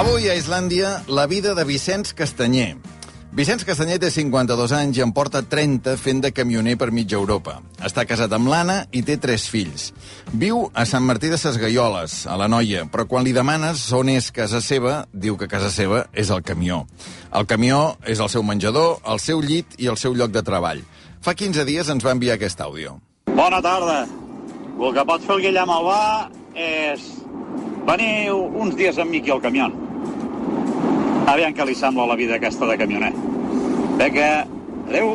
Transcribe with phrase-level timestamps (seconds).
[0.00, 2.78] Avui a Islàndia, la vida de Vicenç Castanyer.
[3.36, 7.58] Vicenç Castanyer té 52 anys i en porta 30 fent de camioner per mitja Europa.
[7.84, 9.90] Està casat amb l'Anna i té tres fills.
[10.32, 14.08] Viu a Sant Martí de Ses Gaioles, a la Noia, però quan li demanes on
[14.08, 16.86] és casa seva, diu que casa seva és el camió.
[17.36, 20.80] El camió és el seu menjador, el seu llit i el seu lloc de treball.
[21.20, 22.96] Fa 15 dies ens va enviar aquest àudio.
[23.28, 24.06] Bona tarda.
[24.80, 26.02] El que pot fer el Guillem Albà
[26.56, 27.04] és
[27.84, 29.68] venir uns dies amb mi aquí al camió.
[31.30, 33.12] Aviam què li sembla la vida aquesta de camioner.
[34.00, 34.30] Vinga,
[34.88, 35.12] adeu.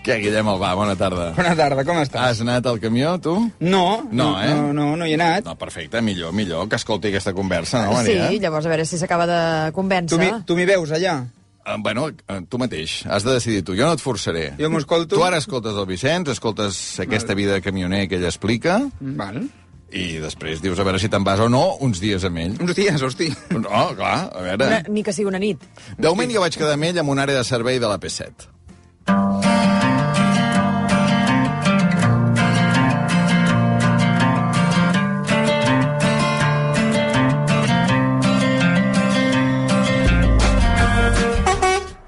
[0.00, 1.26] Què, Guillem Albà, bona tarda.
[1.36, 2.22] Bona tarda, com estàs?
[2.32, 3.34] Has anat al camió, tu?
[3.60, 4.48] No, No, eh?
[4.56, 5.44] no, no, no hi he anat.
[5.44, 8.30] No, perfecte, millor, millor que escolti aquesta conversa, no, Sí, Maria?
[8.46, 9.42] llavors a veure si s'acaba de
[9.76, 10.16] convèncer.
[10.46, 11.18] Tu m'hi- veus, allà?
[11.66, 14.54] Eh, bueno, eh, tu mateix, has de decidir tu, jo no et forçaré.
[14.58, 15.14] Jo m'escolto.
[15.16, 19.42] Tu ara escoltes el Vicenç, escoltes aquesta vida de camioner que ell explica, Val.
[19.90, 22.56] I després dius a veure si te'n vas o no uns dies amb ell.
[22.62, 23.30] Uns dies, hosti.
[23.50, 24.68] No, clar, a veure...
[24.70, 25.62] Una, ni que sigui una nit.
[25.98, 28.48] De moment jo vaig quedar amb ell en una àrea de servei de la P7.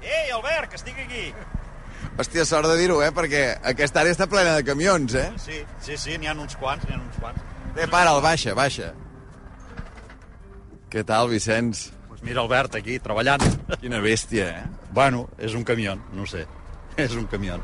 [0.01, 1.25] Ei, Albert, que estic aquí.
[2.17, 3.11] Hòstia, sort de dir-ho, eh?
[3.15, 5.31] Perquè aquesta àrea està plena de camions, eh?
[5.41, 7.52] Sí, sí, sí, n'hi ha uns quants, n'hi ha uns quants.
[7.73, 8.91] Bé, para, el baixa, baixa.
[10.93, 11.87] Què tal, Vicenç?
[12.07, 13.41] Pues mira, Albert, aquí, treballant.
[13.81, 14.89] Quina bèstia, eh?
[14.93, 16.45] Bueno, és un camió, no sé.
[17.01, 17.57] És un camió.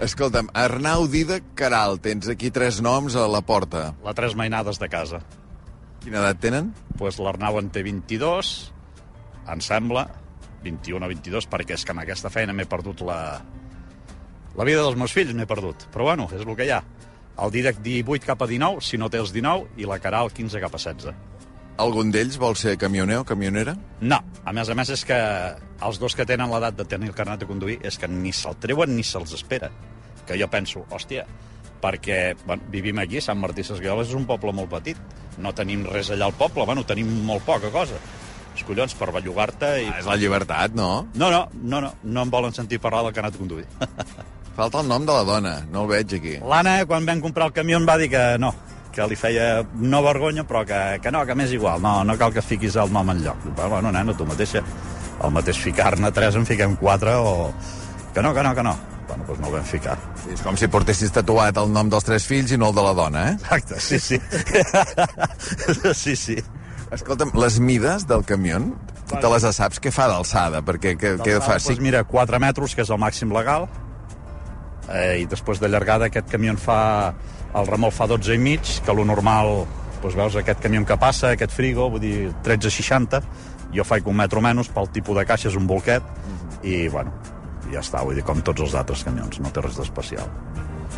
[0.00, 3.90] Escolta'm, Arnau Dida Caral, tens aquí tres noms a la porta.
[4.06, 5.20] La tres mainades de casa.
[6.02, 6.70] Quina edat tenen?
[6.98, 8.52] Pues l'Arnau en té 22,
[9.52, 10.06] em sembla,
[10.62, 13.18] 21 o 22, perquè és que amb aquesta feina m'he perdut la...
[14.54, 15.88] La vida dels meus fills m'he perdut.
[15.90, 16.82] Però bueno, és el que hi ha.
[17.40, 20.60] El Didac 18 cap a 19, si no té els 19, i la Caral 15
[20.60, 21.14] cap a 16.
[21.82, 23.72] Algun d'ells vol ser camioner o camionera?
[24.04, 25.16] No, a més a més és que
[25.82, 28.58] els dos que tenen l'edat de tenir el carnet de conduir és que ni se'l
[28.60, 29.70] treuen ni se'ls espera.
[30.28, 31.24] Que jo penso, hòstia,
[31.82, 35.00] perquè bueno, vivim aquí, Sant Martí Sesguioles és un poble molt petit.
[35.40, 37.96] No tenim res allà al poble, bueno, tenim molt poca cosa.
[38.52, 39.88] Els collons, per bellugar-te i...
[39.88, 41.08] Ah, és la llibertat, no?
[41.16, 43.66] No, no, no, no, no em volen sentir parlar del carnet de conduir.
[44.56, 46.36] Falta el nom de la dona, no el veig aquí.
[46.44, 48.52] L'Anna, quan vam comprar el camió, em va dir que no,
[48.92, 52.34] que li feia no vergonya, però que, que no, que m'és igual, no, no cal
[52.34, 53.48] que fiquis el nom en lloc.
[53.56, 54.62] Però, bueno, nena, tu mateixa,
[55.24, 57.52] el mateix ficar-ne tres en fiquem quatre, o...
[58.12, 58.76] Que no, que no, que no.
[59.08, 59.96] Bueno, doncs no el vam ficar.
[60.32, 62.92] És com si portessis tatuat el nom dels tres fills i no el de la
[62.96, 63.36] dona, eh?
[63.40, 64.20] Exacte, sí, sí.
[66.04, 66.36] sí, sí.
[66.92, 68.60] Escolta'm, les mides del camió,
[69.08, 69.80] te les saps?
[69.80, 70.60] Què fa d'alçada?
[70.64, 71.56] Perquè què, què fa?
[71.56, 73.66] Doncs mira, 4 metres, que és el màxim legal,
[74.92, 76.80] eh, i després de llargada aquest camió fa...
[77.52, 79.66] El remolc fa 12 i mig, que lo normal,
[80.00, 83.20] doncs veus aquest camió que passa, aquest frigo, vull dir, 13,60,
[83.76, 86.06] jo faig un metro menys, pel tipus de caixa és un bolquet,
[86.64, 87.12] i, bueno,
[87.68, 90.32] ja està, vull dir, com tots els altres camions, no té res d'especial.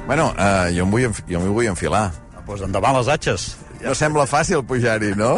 [0.06, 2.06] Bueno, uh, jo, em vull, jo m'hi vull enfilar.
[2.37, 3.50] Doncs pues endavant les atxes.
[3.84, 5.32] No sembla fàcil pujar-hi, no?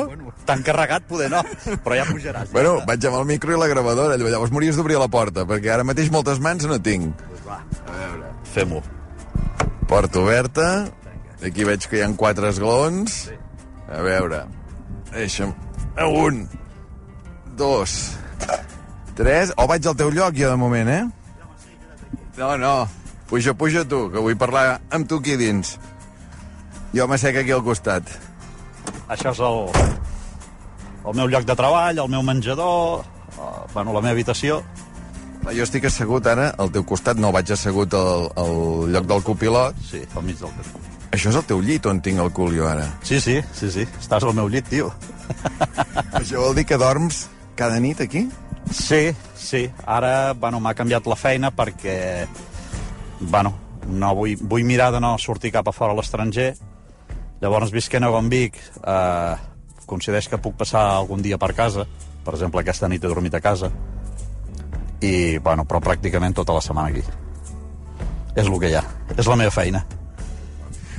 [0.47, 1.41] Tan carregat poder no,
[1.85, 2.53] però ja pujaràs.
[2.55, 5.87] Bueno, vaig amb el micro i la gravadora, llavors m'hauries d'obrir la porta, perquè ara
[5.87, 7.27] mateix moltes mans no tinc.
[8.57, 8.81] Fem-ho.
[9.85, 10.67] Porta oberta,
[11.45, 13.27] aquí veig que hi ha quatre esglons.
[13.93, 14.47] A veure,
[15.13, 15.53] deixa'm...
[16.07, 16.47] Un,
[17.61, 17.97] dos,
[19.19, 19.53] tres...
[19.61, 21.03] O vaig al teu lloc jo de moment, eh?
[22.39, 22.73] No, no,
[23.29, 25.77] puja, puja tu, que vull parlar amb tu aquí dins.
[26.97, 28.09] Jo m'assec aquí al costat.
[29.13, 29.61] Això és el,
[31.05, 33.05] el meu lloc de treball, el meu menjador,
[33.37, 34.63] eh, bueno, la meva habitació.
[35.47, 38.57] Jo estic assegut ara al teu costat, no vaig assegut al, al
[38.93, 39.79] lloc del copilot.
[39.87, 40.83] Sí, al mig del carrer.
[41.15, 42.89] Això és el teu llit on tinc el cul jo ara.
[43.07, 43.87] Sí, sí, sí, sí.
[44.01, 44.91] Estàs al meu llit, tio.
[46.19, 48.27] Això vol dir que dorms cada nit aquí?
[48.75, 49.63] Sí, sí.
[49.87, 52.27] Ara, bueno, m'ha canviat la feina perquè,
[53.21, 53.55] bueno,
[53.87, 56.51] no vull, vull mirar de no sortir cap a fora a l'estranger.
[57.41, 59.37] Llavors, visquent a Gonvic, eh,
[59.87, 61.87] coincideix que puc passar algun dia per casa.
[62.27, 63.71] Per exemple, aquesta nit he dormit a casa.
[65.05, 67.05] I, bueno, però pràcticament tota la setmana aquí.
[68.37, 68.85] És el que hi ha.
[69.17, 69.85] És la meva feina.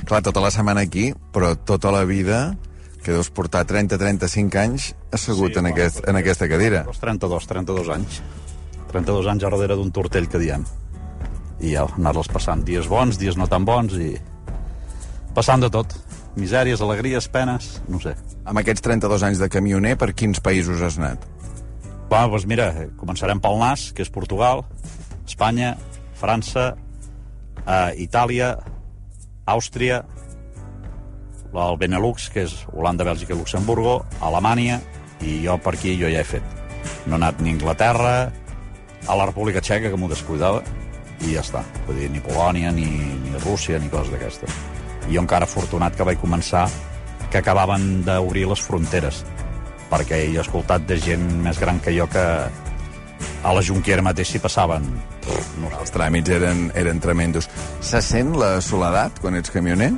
[0.08, 2.56] Clar, tota la setmana aquí, però tota la vida
[3.04, 6.82] que deus portar 30-35 anys assegut Sí, en, bueno, aquest, en aquesta cadira.
[6.86, 8.20] Doncs 32, 32 anys.
[8.92, 10.64] 32 anys a darrere d'un tortell que diem.
[11.60, 14.12] I ja anar-los passant dies bons, dies no tan bons i
[15.34, 15.94] passant de tot.
[16.38, 18.12] Misèries, alegries, penes, no sé.
[18.46, 21.24] Amb aquests 32 anys de camioner, per quins països has anat?
[22.08, 24.64] Va, doncs mira, començarem pel NAS, que és Portugal,
[25.28, 25.74] Espanya,
[26.16, 26.70] França,
[27.66, 28.54] eh, Itàlia,
[29.44, 30.02] Àustria,
[31.52, 34.80] el Benelux, que és Holanda, Bèlgica i Luxemburgo, Alemanya,
[35.18, 36.44] I jo per aquí jo ja he fet.
[37.06, 38.30] No he anat ni a Anglaterra,
[39.06, 40.62] a la República Txeca, que m'ho descuidava,
[41.26, 41.64] i ja està.
[41.88, 44.60] Vull dir, ni Polònia, ni, ni Rússia, ni coses d'aquestes.
[45.08, 46.68] I jo encara afortunat que vaig començar
[47.32, 49.24] que acabaven d'obrir les fronteres,
[49.90, 52.24] perquè he escoltat de gent més gran que jo que
[53.42, 54.86] a la Junquera mateix s'hi passaven
[55.60, 57.48] no sé, Els tràmits eren, eren tremendos.
[57.84, 59.92] Se sent la soledat quan ets camioner?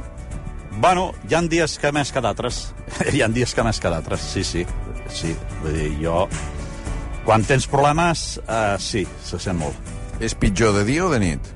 [0.81, 2.71] Bueno, hi han dies que més que d'altres.
[3.15, 4.65] hi han dies que més que d'altres, sí, sí.
[5.11, 6.25] Sí, vull dir, jo...
[7.21, 9.77] Quan tens problemes, eh, sí, se sent molt.
[10.25, 11.51] És pitjor de dia o de nit?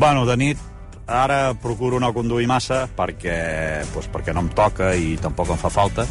[0.00, 0.64] Bueno, de nit
[1.08, 5.70] ara procuro no conduir massa perquè, pues, perquè no em toca i tampoc em fa
[5.72, 6.06] falta.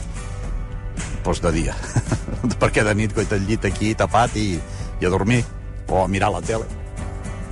[1.27, 1.73] Pues de dia.
[2.61, 4.53] perquè de nit coita el llit aquí tapat i,
[5.01, 5.41] i a dormir.
[5.91, 6.63] O a mirar la tele.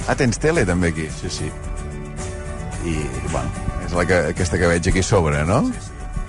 [0.07, 1.09] Ah, tens tele també aquí?
[1.11, 1.49] Sí, sí.
[2.87, 2.93] I,
[3.33, 3.51] bueno,
[3.83, 5.59] És la que, aquesta que veig aquí a sobre, no?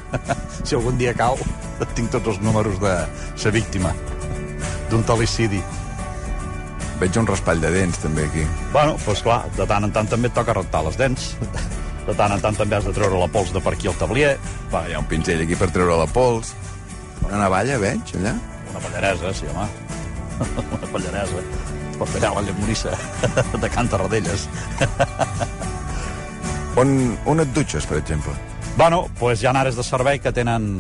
[0.66, 1.38] si algun dia cau,
[1.96, 2.96] tinc tots els números de
[3.38, 3.94] ser víctima
[4.90, 5.62] d'un telicidi.
[6.99, 8.44] Veig un raspall de dents també aquí.
[8.75, 11.32] Bueno, doncs clar, de tant en tant també et toca rentar les dents.
[12.06, 14.37] De tant en tant també has de treure la pols de per aquí al tablier.
[14.75, 16.56] Va, hi ha un pinzell aquí per treure la pols.
[17.26, 18.37] Una navalla, veig, allà?
[18.70, 19.67] Una pallaresa, sí, home.
[20.78, 21.43] Una pallaresa.
[21.96, 22.93] Per tallar la llemorissa
[23.62, 24.49] de Can Tarradellas.
[26.76, 26.90] On,
[27.25, 28.34] on et dutxes, per exemple?
[28.76, 30.75] Bueno, doncs hi ha àrees de servei que tenen,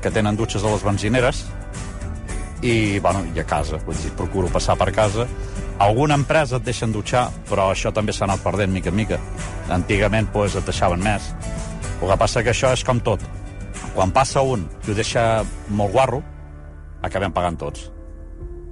[0.00, 1.42] que tenen dutxes a les benzineres
[2.64, 3.76] i, bueno, i a casa.
[3.84, 5.26] Vull dir, procuro passar per casa.
[5.82, 9.20] Alguna empresa et deixen dutxar, però això també s'ha anat perdent mica en mica.
[9.76, 11.28] Antigament, doncs, et deixaven més.
[12.00, 13.20] El que passa que això és com tot.
[13.92, 16.22] Quan passa un i ho deixa molt guarro,
[17.04, 17.90] acabem pagant tots.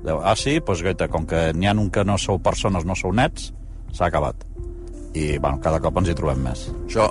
[0.05, 0.59] Deu, ah, sí?
[0.65, 3.51] Doncs, guaita, com que n'hi ha un que no sou persones, no sou nets,
[3.93, 4.47] s'ha acabat.
[5.13, 6.71] I, bueno, cada cop ens hi trobem més.
[6.87, 7.11] Això,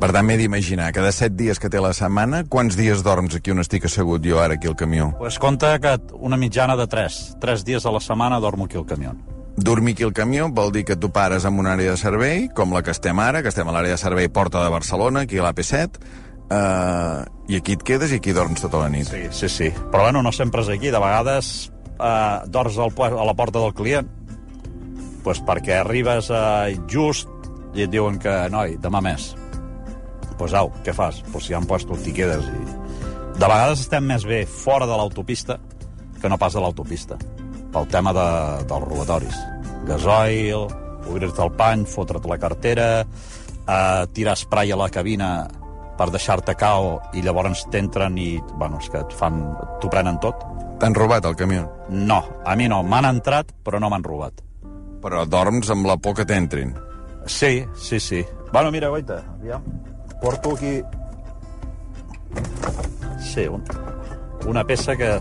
[0.00, 3.52] per tant, m'he d'imaginar, cada set dies que té la setmana, quants dies dorms aquí
[3.52, 5.10] on estic assegut jo ara aquí al camió?
[5.20, 7.22] Pues compta que una mitjana de 3.
[7.40, 9.12] 3 dies a la setmana dormo aquí al camió.
[9.56, 12.72] Dormir aquí al camió vol dir que tu pares en una àrea de servei, com
[12.76, 15.46] la que estem ara, que estem a l'àrea de servei Porta de Barcelona, aquí a
[15.46, 16.00] l'AP7,
[16.50, 19.08] uh, i aquí et quedes i aquí dorms tota la nit.
[19.08, 19.70] Sí, sí, sí.
[19.92, 20.90] Però bueno, no sempre és aquí.
[20.90, 24.12] De vegades eh, dors al, a la porta del client
[25.26, 27.26] pues perquè arribes eh, just
[27.74, 29.32] i et diuen que, noi, demà més.
[30.38, 31.18] Pues au, què fas?
[31.32, 32.46] Pues si han puesto t'hi quedes.
[32.46, 32.60] I...
[33.36, 35.58] De vegades estem més bé fora de l'autopista
[36.20, 37.18] que no pas de l'autopista,
[37.74, 38.28] pel tema de,
[38.70, 39.36] dels robatoris.
[39.86, 40.64] Gasoil,
[41.10, 45.30] obrir-te el pany, fotre't la cartera, eh, tirar spray a la cabina
[45.96, 49.40] per deixar-te cau i llavors t'entren i, bueno, és que et fan...
[49.80, 50.44] t'ho prenen tot.
[50.80, 51.64] T'han robat el camió?
[51.88, 52.82] No, a mi no.
[52.84, 54.42] M'han entrat, però no m'han robat.
[55.02, 56.74] Però dorms amb la por que t'entrin.
[57.26, 58.24] Sí, sí, sí.
[58.52, 59.62] Bueno, mira, guaita, aviam.
[60.20, 60.80] Porto aquí...
[63.20, 63.64] Sí, un,
[64.46, 65.18] una peça que,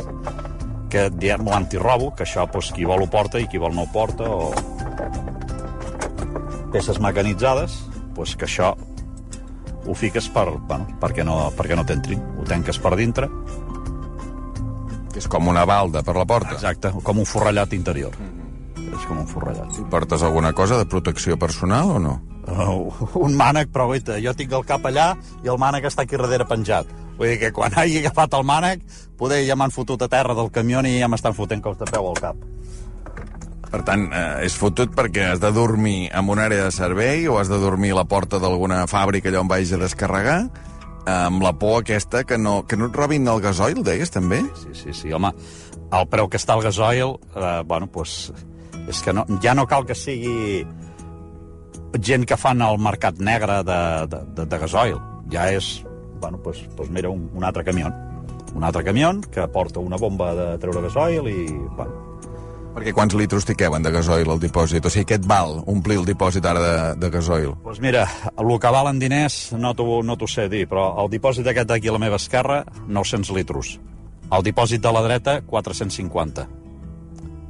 [0.92, 3.92] que diem l'antirobo, que això, doncs, qui vol ho porta i qui vol no ho
[3.94, 4.51] porta, o
[6.75, 7.72] peces mecanitzades,
[8.16, 8.74] doncs que això
[9.85, 12.21] ho fiques per, bueno, perquè no, perquè no t'entrin.
[12.39, 13.29] Ho tanques per dintre,
[15.15, 16.51] Que és com una balda per la porta.
[16.57, 18.11] exacte, com un forrellat interior.
[18.75, 19.77] És com un forrellat.
[19.89, 22.21] Portes alguna cosa de protecció personal o no?
[22.45, 22.91] Uh,
[23.23, 26.45] un mànec, però guaita, jo tinc el cap allà i el mànec està aquí darrere
[26.45, 26.91] penjat.
[27.17, 28.83] Vull dir que quan hagi agafat el mànec,
[29.17, 32.10] poder ja m'han fotut a terra del camió i ja m'estan fotent cops de peu
[32.12, 32.36] al cap.
[33.72, 37.39] Per tant, eh, és fotut perquè has de dormir en una àrea de servei o
[37.39, 40.39] has de dormir a la porta d'alguna fàbrica allà on vagis a descarregar
[41.05, 44.41] eh, amb la por aquesta que no, que no et robin el gasoil, deies, també?
[44.62, 45.31] Sí, sí, sí, home,
[45.86, 48.31] el preu que està el gasoil, eh, bueno, doncs,
[48.86, 50.65] és que no, ja no cal que sigui
[52.01, 53.81] gent que fan el mercat negre de,
[54.12, 55.00] de, de, de gasoil.
[55.31, 55.79] Ja és,
[56.22, 57.91] bueno, doncs, doncs mira, un, un altre camió.
[58.55, 62.04] Un altre camió que porta una bomba de treure gasoil i, bueno,
[62.75, 64.84] Perquè quants litros t'hi queuen de gasoil al dipòsit?
[64.84, 67.53] O sigui, què et val omplir el dipòsit ara de, de gasoil?
[67.63, 68.03] Doncs mira,
[68.36, 71.96] el que valen diners no t'ho no sé dir, però el dipòsit aquest d'aquí a
[71.96, 73.77] la meva esquerra, 900 litros.
[74.27, 76.48] El dipòsit de la dreta, 450.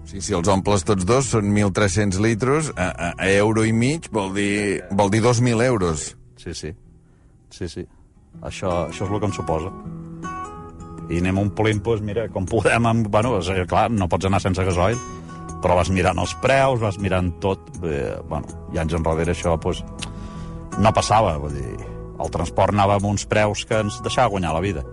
[0.05, 3.73] O sigui, si els omples tots dos, són 1.300 litros, a, a, a euro i
[3.73, 6.11] mig vol dir, vol dir 2.000 euros.
[6.37, 6.75] Sí, sí.
[7.49, 7.87] Sí, sí.
[8.45, 9.73] Això, això és el que em suposa.
[11.09, 12.87] I anem omplint, doncs, mira, com podem...
[12.89, 14.97] Amb, bueno, és, clar, no pots anar sense gasoil,
[15.61, 17.61] però vas mirant els preus, vas mirant tot...
[17.85, 19.83] Eh, bueno, i anys enrere això, doncs,
[20.79, 21.75] no passava, vull dir...
[22.15, 24.85] El transport anava amb uns preus que ens deixava guanyar la vida.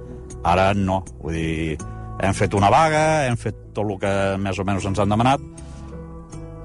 [0.42, 1.76] Ara no, vull dir,
[2.18, 5.44] hem fet una vaga, hem fet tot el que més o menys ens han demanat,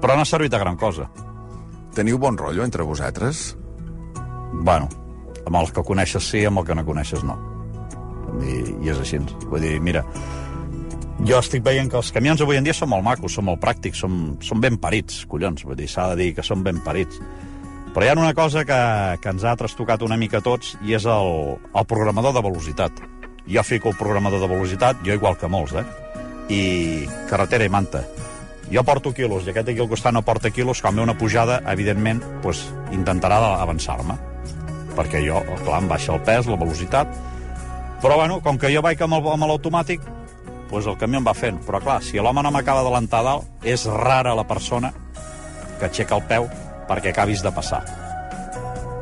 [0.02, 1.06] però no ha servit de gran cosa.
[1.94, 3.52] Teniu bon rotllo entre vosaltres?
[4.52, 4.90] Bueno,
[5.44, 7.38] amb els que coneixes sí, amb el que no coneixes no.
[8.42, 9.20] I, i és així.
[9.48, 10.04] Vull dir, mira,
[11.26, 14.04] jo estic veient que els camions avui en dia són molt macos, són molt pràctics,
[14.04, 17.18] són, són ben parits, collons, vull dir, s'ha de dir que són ben parits.
[17.94, 18.78] Però hi ha una cosa que,
[19.18, 23.00] que ens ha trastocat una mica tots i és el, el programador de velocitat.
[23.48, 25.84] Jo fico el programador de velocitat, jo igual que molts, eh?
[26.54, 26.62] I
[27.30, 28.04] carretera i manta.
[28.70, 31.62] Jo porto quilos i aquest d'aquí al costat no porta quilos, quan ve una pujada,
[31.72, 34.18] evidentment, pues, intentarà avançar-me.
[34.94, 37.16] Perquè jo, clar, em baixa el pes, la velocitat,
[38.02, 40.02] però bueno, com que jo vaig amb l'automàtic,
[40.68, 41.58] pues el camió em va fent.
[41.66, 44.92] Però clar, si l'home no m'acaba d'adelantar a dalt, és rara la persona
[45.78, 46.48] que aixeca el peu
[46.88, 47.82] perquè acabis de passar.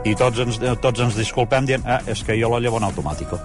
[0.06, 3.38] I tots ens, tots ens disculpem dient eh, és que jo la llevo en automàtico.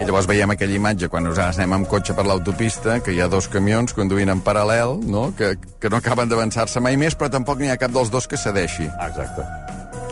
[0.00, 3.28] I llavors veiem aquella imatge quan nosaltres anem amb cotxe per l'autopista, que hi ha
[3.32, 5.26] dos camions conduint en paral·lel, no?
[5.36, 8.40] Que, que no acaben d'avançar-se mai més, però tampoc n'hi ha cap dels dos que
[8.40, 8.88] cedeixi.
[8.88, 9.44] Exacte.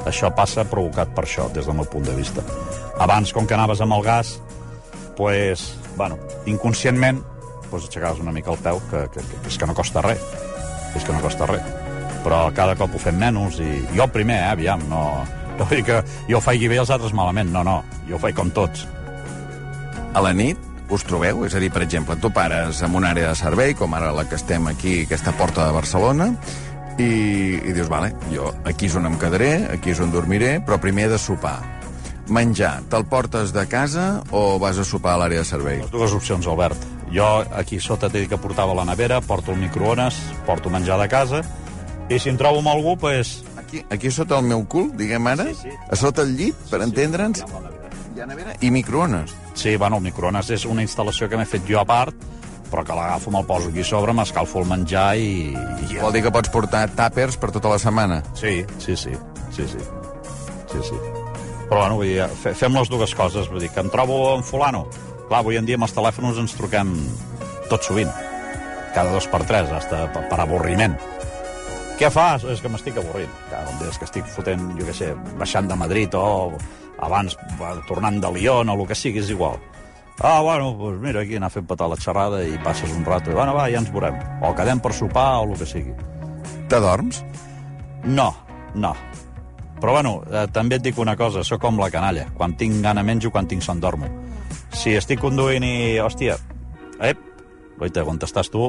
[0.09, 2.45] Això passa provocat per això, des del meu punt de vista.
[3.01, 4.37] Abans, com que anaves amb el gas,
[5.21, 7.23] pues, bueno, inconscientment,
[7.69, 10.23] pues, aixecaves una mica el peu, que, que, que, és que no costa res.
[10.97, 11.67] És que no costa res.
[12.25, 15.03] Però cada cop ho fem menys, i jo el primer, eh, aviam, no,
[15.59, 15.99] no vull dir que
[16.31, 18.87] jo ho faig bé els altres malament, no, no, jo ho faig com tots.
[20.17, 21.45] A la nit us trobeu?
[21.45, 24.25] És a dir, per exemple, tu pares en una àrea de servei, com ara la
[24.25, 26.31] que estem aquí, aquesta porta de Barcelona,
[26.97, 27.11] i,
[27.61, 31.11] i dius, vale, jo aquí és on em quedaré, aquí és on dormiré, però primer
[31.11, 31.59] he de sopar.
[32.31, 35.81] Menjar, te'l portes de casa o vas a sopar a l'àrea de servei?
[35.83, 36.79] Les dues opcions, Albert.
[37.11, 37.27] Jo
[37.59, 40.15] aquí sota t'he dit que portava la nevera, porto el microones,
[40.47, 41.41] porto menjar de casa,
[42.11, 45.45] i si em trobo amb algú, pues, Aquí, aquí sota el meu cul, diguem ara,
[45.47, 45.69] Sí, sí.
[45.91, 47.45] a sota el llit, per entendre'ns,
[48.17, 49.31] hi ha nevera i microones.
[49.55, 52.15] Sí, bueno, el microones és una instal·lació que m'he fet jo a part,
[52.71, 55.55] però que l'agafo, me'l poso aquí sobre, m'escalfo el menjar i...
[55.87, 58.23] i Vol dir que pots portar tàpers per tota la setmana.
[58.35, 59.15] Sí, sí, sí,
[59.55, 59.79] sí, sí.
[60.71, 61.20] sí, sí.
[61.71, 63.47] Però, bueno, vull dir, fe- fem les dues coses.
[63.49, 64.85] Vull dir, que em trobo amb fulano.
[65.29, 66.91] Clar, avui en dia amb els telèfons ens truquem
[67.71, 68.11] tot sovint.
[68.95, 70.97] Cada dos per tres, hasta per, per avorriment.
[72.01, 72.43] Què fas?
[72.49, 73.31] És que m'estic avorrint.
[73.51, 76.51] Clar, és que estic fotent, jo què sé, baixant de Madrid o
[77.01, 77.37] abans
[77.89, 79.61] tornant de Lyon o el que sigui, és igual.
[80.21, 83.35] Ah, bueno, doncs mira, aquí anar fent petar la xerrada i passes un rato i,
[83.39, 84.19] bueno, va, ja ens veurem.
[84.45, 85.95] O quedem per sopar o el que sigui.
[86.69, 87.23] T'adorms?
[88.05, 88.27] No,
[88.75, 88.91] no.
[89.81, 92.29] Però bueno, eh, també et dic una cosa, sóc com la canalla.
[92.37, 94.11] Quan tinc gana menjo, quan tinc son dormo.
[94.77, 96.37] Si estic conduint i, hòstia,
[97.01, 97.23] ep,
[97.81, 98.69] oita, on estàs tu?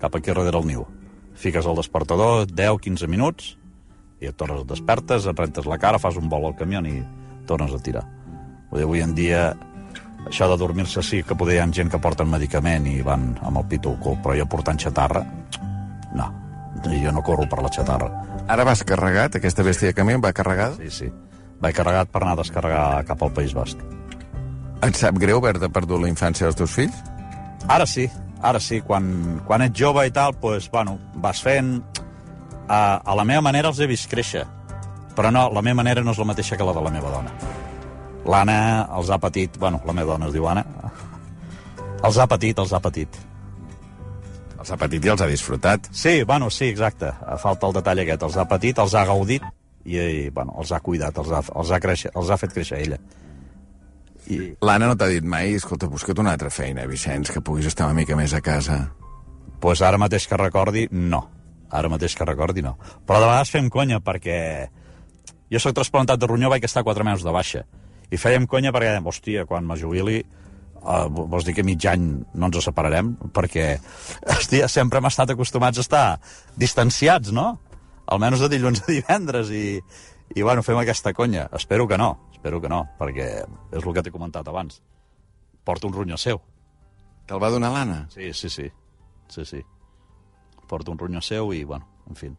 [0.00, 0.86] Cap aquí darrere el niu.
[1.34, 3.54] Fiques el despertador 10-15 minuts
[4.22, 7.00] i et tornes, et despertes, et rentes la cara, fas un vol al camió i
[7.48, 8.04] tornes a tirar.
[8.70, 9.52] Vull dir, avui en dia
[10.28, 13.60] això de dormir-se sí que poder hi ha gent que porten medicament i van amb
[13.60, 15.24] el pito al cul, però jo portant xatarra.
[16.90, 18.10] Jo no corro per la xatarra.
[18.48, 20.76] Ara vas carregat, aquesta bèstia de camió va carregada?
[20.78, 21.10] Sí, sí.
[21.62, 23.80] Vaig carregat per anar a descarregar cap al País Basc.
[24.84, 26.96] Et sap greu haver-te perdut la infància dels teus fills?
[27.72, 28.04] Ara sí,
[28.42, 28.82] ara sí.
[28.84, 31.78] Quan, quan ets jove i tal, pues, bueno, vas fent...
[32.64, 34.46] A, a la meva manera els he vist créixer.
[35.14, 37.32] Però no, la meva manera no és la mateixa que la de la meva dona.
[38.24, 38.56] L'Anna
[38.96, 39.58] els ha patit...
[39.60, 40.64] Bueno, la meva dona es diu Anna.
[42.04, 43.14] Els ha patit, els ha patit.
[44.64, 45.90] Els ha patit i els ha disfrutat.
[45.92, 47.10] Sí, bueno, sí, exacte.
[47.42, 48.22] Falta el detall aquest.
[48.24, 49.44] Els ha patit, els ha gaudit
[49.84, 52.78] i, i bueno, els ha cuidat, els ha, els ha, créixer, els ha fet créixer
[52.80, 52.96] ella.
[54.32, 57.90] I, L'Anna no t'ha dit mai, escolta, busca't una altra feina, Vicenç, que puguis estar
[57.90, 58.86] una mica més a casa.
[59.60, 61.22] pues ara mateix que recordi, no.
[61.72, 62.74] Ara mateix que recordi, no.
[63.06, 64.68] Però de vegades fem conya, perquè
[65.52, 67.64] jo sóc trasplantat de ronyó, vaig estar quatre mesos de baixa.
[68.12, 70.22] I fèiem conya perquè dèiem, hòstia, quan me jubili,
[70.84, 73.14] uh, vols dir que mig any no ens separarem?
[73.34, 73.66] Perquè,
[74.36, 76.04] hòstia, sempre hem estat acostumats a estar
[76.60, 77.54] distanciats, no?
[78.12, 79.80] Almenys de dilluns a divendres, i,
[80.36, 81.48] i bueno, fem aquesta conya.
[81.56, 84.80] Espero que no, espero que no, perquè és el que t'he comentat abans.
[85.64, 86.40] Porto un ronyó seu.
[87.24, 88.04] Te'l va donar l'Anna?
[88.12, 88.68] Sí, sí, sí.
[89.32, 89.62] Sí, sí.
[90.68, 92.32] Porto un ronyó seu i, bueno, en fi.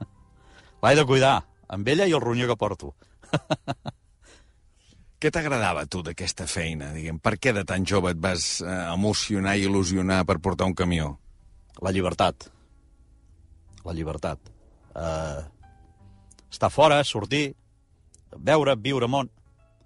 [0.82, 2.94] L'he de cuidar, amb ella i el ronyó que porto.
[5.22, 6.88] Què t'agradava, tu, d'aquesta feina?
[6.90, 10.74] Diguem, per què de tan jove et vas eh, emocionar i il·lusionar per portar un
[10.74, 11.12] camió?
[11.78, 12.48] La llibertat.
[13.86, 14.50] La llibertat.
[14.98, 15.46] Uh,
[16.50, 17.52] estar fora, sortir,
[18.34, 19.30] veure, viure món.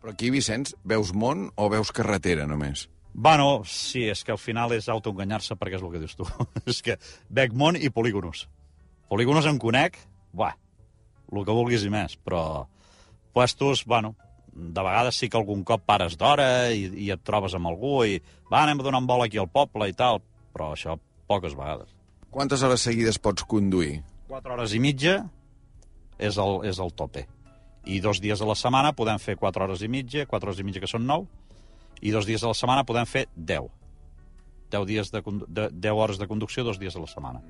[0.01, 2.89] Però aquí, Vicenç, veus món o veus carretera, només?
[3.13, 6.25] Bueno, sí, és que al final és autoenganyar-se perquè és el que dius tu.
[6.73, 6.97] és que
[7.29, 8.47] veig món i polígonos.
[9.13, 10.01] Polígonos en conec,
[10.33, 10.57] buah,
[11.29, 12.71] el que vulguis i més, però
[13.37, 14.17] puestos, bueno,
[14.57, 18.19] de vegades sí que algun cop pares d'hora i, i et trobes amb algú i
[18.51, 20.23] va, anem a donar un vol aquí al poble i tal,
[20.55, 20.97] però això
[21.29, 21.93] poques vegades.
[22.33, 24.01] Quantes hores seguides pots conduir?
[24.31, 25.19] Quatre hores i mitja
[26.19, 27.27] és el, és el tope.
[27.87, 30.67] I dos dies a la setmana podem fer quatre hores i mitja, quatre hores i
[30.67, 31.29] mitja que són nou,
[32.03, 33.71] i dos dies a la setmana podem fer deu.
[34.73, 37.43] 10, dies de, de, 10 hores de conducció, dos dies a la setmana.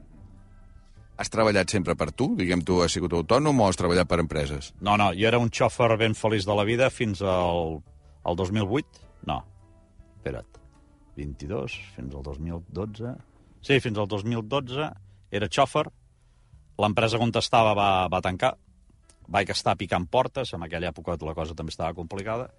[1.17, 2.35] Has treballat sempre per tu?
[2.37, 4.73] Diguem, tu has sigut autònom o has treballat per empreses?
[4.85, 7.79] No, no, jo era un xòfer ben feliç de la vida fins al,
[8.23, 9.01] al 2008.
[9.31, 9.41] No,
[10.19, 10.61] espera't,
[11.17, 13.15] 22, fins al 2012...
[13.67, 14.91] Sí, fins al 2012
[15.35, 15.89] era xòfer,
[16.79, 18.53] l'empresa on estava va, va tancar,
[19.27, 22.51] vaig estar picant portes, en aquella època la cosa també estava complicada,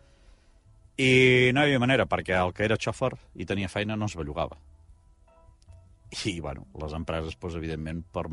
[0.97, 4.17] i no hi havia manera, perquè el que era xòfer i tenia feina no es
[4.17, 4.57] bellugava.
[6.09, 8.25] I, bueno, les empreses, doncs, evidentment, per,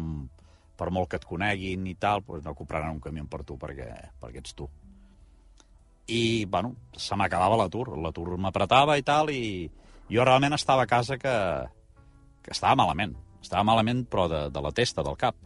[0.78, 3.88] per molt que et coneguin i tal, doncs no compraran un camió per tu perquè,
[4.22, 4.68] perquè ets tu.
[6.06, 7.94] I, bueno, se m'acabava l'atur.
[7.98, 9.70] L'atur m'apretava i tal, i
[10.10, 11.34] jo realment estava a casa que,
[12.44, 13.16] que estava malament.
[13.40, 15.36] Estava malament, però de, de la testa, del cap.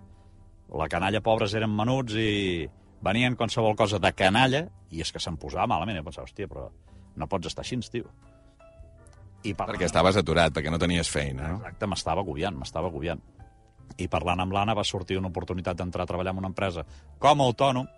[0.69, 2.69] La canalla pobres eren menuts i
[3.05, 6.01] venien qualsevol cosa de canalla i és que se'm posava malament.
[6.01, 6.69] I pensava, hòstia, però
[7.19, 8.11] no pots estar així, tio.
[9.49, 9.77] I parlant...
[9.77, 11.61] Perquè estaves aturat, perquè no tenies feina, no?
[11.63, 13.23] Exacte, m'estava agobiant, m'estava agobiant.
[13.99, 16.85] I parlant amb l'Anna va sortir una oportunitat d'entrar a treballar en una empresa
[17.23, 17.89] com a autònom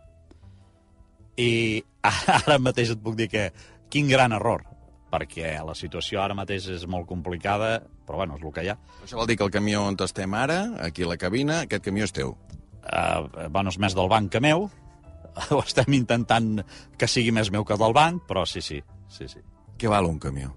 [1.40, 1.82] i
[2.38, 3.48] ara mateix et puc dir que
[3.90, 4.62] quin gran error,
[5.10, 8.76] perquè la situació ara mateix és molt complicada, però bueno, és el que hi ha.
[9.02, 12.06] Això vol dir que el camió on estem ara, aquí a la cabina, aquest camió
[12.06, 12.36] és teu.
[12.80, 14.68] Uh, bueno, és més del banc que meu,
[15.50, 16.62] ho estem intentant
[16.98, 18.80] que sigui més meu que del banc, però sí, sí,
[19.10, 19.42] sí, sí.
[19.80, 20.54] Què val un camió?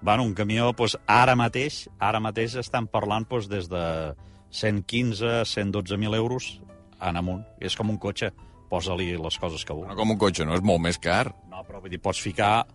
[0.00, 4.14] Bueno, un camió, doncs, ara mateix, ara mateix estan parlant doncs, des de
[4.50, 6.60] 115, 112.000 euros
[7.00, 7.44] en amunt.
[7.60, 8.30] És com un cotxe,
[8.70, 9.96] posa-li les coses que No vulguis.
[9.96, 10.54] com un cotxe, no?
[10.54, 11.34] És molt més car.
[11.50, 12.66] No, però vull dir, pots ficar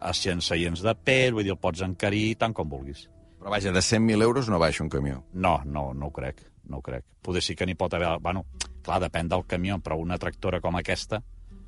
[0.00, 3.08] a 100 seients de pell, vull dir, el pots encarir tant com vulguis.
[3.40, 5.22] Però vaja, de 100.000 euros no baixa un camió.
[5.32, 7.04] No, no, no ho crec, no ho crec.
[7.22, 8.18] Poder sí que n'hi pot haver...
[8.20, 8.44] Bueno,
[8.82, 11.22] clar, depèn del camió, però una tractora com aquesta,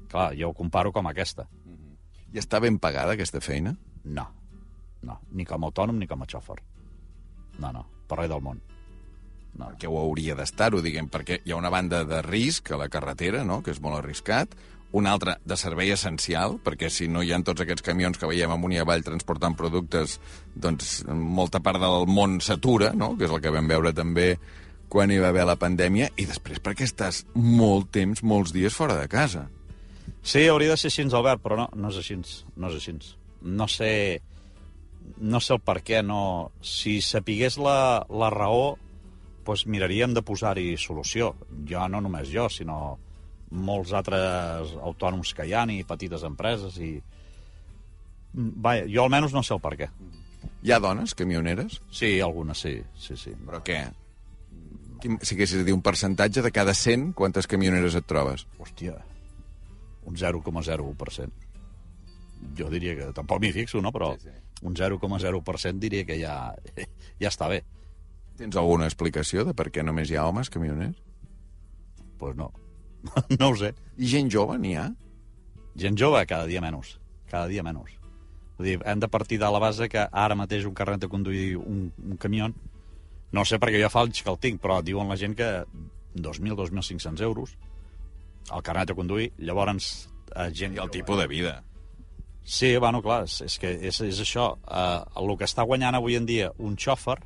[0.08, 1.48] clar, jo ho comparo com aquesta.
[2.32, 3.72] I està ben pagada, aquesta feina?
[4.04, 4.26] No,
[5.06, 6.58] no, ni com a autònom ni com a xòfer.
[7.58, 8.60] No, no, per res del món.
[9.58, 9.70] No.
[9.72, 13.44] Perquè ho hauria d'estar-ho, diguem, perquè hi ha una banda de risc a la carretera,
[13.44, 14.54] no?, que és molt arriscat,
[14.92, 18.54] una altra de servei essencial, perquè si no hi ha tots aquests camions que veiem
[18.54, 20.16] amunt i avall transportant productes,
[20.54, 24.30] doncs molta part del món s'atura, no?, que és el que vam veure també
[24.88, 28.96] quan hi va haver la pandèmia, i després perquè estàs molt temps, molts dies fora
[28.96, 29.48] de casa.
[30.22, 32.16] Sí, hauria de ser així, Albert, però no, no és així,
[32.56, 32.94] no és així.
[33.44, 33.90] No sé,
[35.16, 36.52] no sé el per què, no...
[36.62, 38.76] Si sapigués la, la raó,
[39.48, 41.32] doncs miraríem de posar-hi solució.
[41.68, 42.98] Jo, no només jo, sinó
[43.50, 46.98] molts altres autònoms que hi ha i petites empreses i...
[48.34, 49.88] Vaja, jo almenys no sé el per què.
[50.62, 51.80] Hi ha dones camioneres?
[51.90, 53.32] Sí, algunes sí, sí, sí.
[53.46, 53.80] Però què?
[55.00, 58.44] Si haguessis de dir un percentatge de cada 100, quantes camioneres et trobes?
[58.58, 58.98] Hòstia,
[60.10, 61.47] un 0,01%.
[62.58, 63.92] Jo diria que, tampoc m'hi fixo, no?
[63.94, 64.64] Però Sí, sí.
[64.66, 66.54] un 0,0% diria que ja,
[67.22, 67.62] ja està bé.
[68.38, 70.96] Tens alguna explicació de per què només hi ha homes camioners?
[71.98, 72.52] Doncs pues no.
[73.38, 73.74] no ho sé.
[73.98, 74.88] I gent jove n'hi ha?
[75.78, 76.96] Gent jove, cada dia menys.
[77.30, 77.94] Cada dia menys.
[78.58, 81.56] Vull dir, hem de partir de la base que ara mateix un carnet de conduir
[81.58, 82.48] un, un camió,
[83.30, 85.50] no sé perquè jo fa anys que el tinc, però diuen la gent que
[86.18, 87.54] 2.000, 2.500 euros
[88.54, 90.76] el carnet de conduir, llavors eh, gent...
[90.76, 91.52] I el tipus de vida.
[92.48, 94.54] Sí, bueno, clar, és, és que és, és això.
[94.64, 97.18] Uh, el que està guanyant avui en dia un xòfer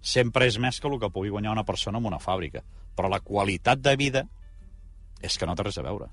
[0.00, 2.62] sempre és més que el que pugui guanyar una persona en una fàbrica.
[2.94, 4.22] Però la qualitat de vida
[5.20, 6.06] és que no té res a veure.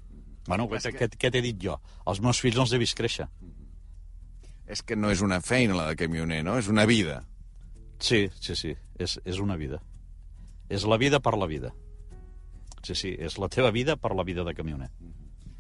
[0.48, 1.76] Bueno, què, què, què t'he dit jo?
[2.10, 3.28] Els meus fills no els he vist créixer.
[4.66, 6.58] És que no és una feina, la de camioner, no?
[6.58, 7.20] És una vida.
[8.02, 9.78] Sí, sí, sí, és, és una vida.
[10.74, 11.70] És la vida per la vida.
[12.82, 14.90] Sí, sí, és la teva vida per la vida de camioner.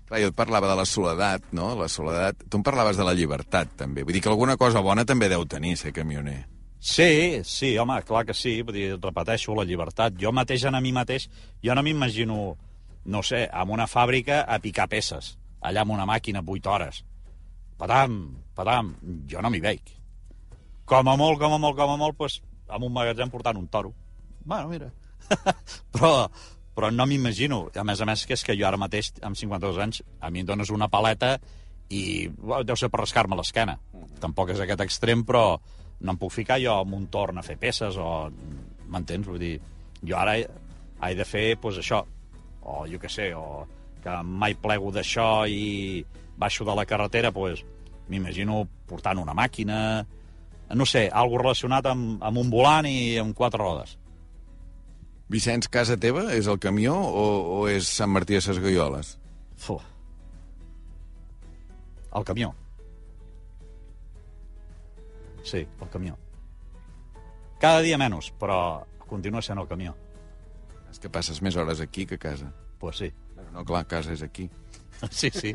[0.08, 1.74] Clar, jo et parlava de la soledat, no?
[1.76, 2.46] La soledat...
[2.48, 4.06] Tu em parlaves de la llibertat, també.
[4.08, 6.46] Vull dir que alguna cosa bona també deu tenir, ser camioner.
[6.80, 8.62] Sí, sí, home, clar que sí.
[8.64, 10.16] Vull dir, repeteixo, la llibertat.
[10.22, 11.28] Jo mateix, a mi mateix,
[11.64, 12.40] jo no m'imagino,
[13.06, 17.04] no sé, en una fàbrica a picar peces, allà amb una màquina 8 hores.
[17.78, 18.96] Patam, patam,
[19.28, 19.92] jo no m'hi veig.
[20.88, 22.40] Com a molt, com a molt, com a molt, doncs,
[22.72, 23.92] amb un magatzem portant un toro.
[24.46, 24.88] Bueno, mira.
[25.92, 26.30] però,
[26.78, 27.64] però no m'imagino.
[27.74, 30.44] A més a més, que és que jo ara mateix, amb 52 anys, a mi
[30.44, 31.40] em dones una paleta
[31.90, 33.80] i bueno, deu ser per rascar-me l'esquena.
[34.22, 37.58] Tampoc és aquest extrem, però no em puc ficar jo amb un torn a fer
[37.58, 38.30] peces o...
[38.88, 39.26] M'entens?
[39.28, 39.56] Vull dir,
[40.06, 40.46] jo ara he,
[41.04, 42.04] he de fer, doncs, això.
[42.68, 43.66] O jo què sé, o
[44.04, 46.06] que mai plego d'això i
[46.38, 47.66] baixo de la carretera, doncs,
[48.08, 49.80] m'imagino portant una màquina,
[50.78, 53.98] no sé, algo relacionat amb, amb un volant i amb quatre rodes.
[55.28, 57.26] Vicenç, casa teva és el camió o,
[57.58, 59.18] o és Sant Martí de ses Gaioles?
[59.60, 59.76] Fu.
[62.16, 62.54] El camió.
[65.44, 66.16] Sí, el camió.
[67.60, 69.96] Cada dia menys, però continua sent el camió.
[70.92, 72.52] És que passes més hores aquí que a casa.
[72.80, 73.12] Pues sí.
[73.36, 74.48] Però no, clar, casa és aquí.
[75.18, 75.54] Sí, sí.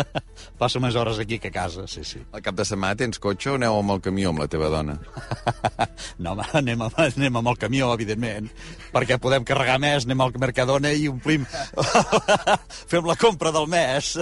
[0.60, 2.22] Passo més hores aquí que a casa, sí, sí.
[2.34, 4.98] Al cap de setmana tens cotxe o aneu amb el camió amb la teva dona?
[6.22, 8.50] No, home, anem, amb, anem amb el camió, evidentment,
[8.94, 11.46] perquè podem carregar més, anem al Mercadona i omplim...
[12.90, 14.14] Fem la compra del mes.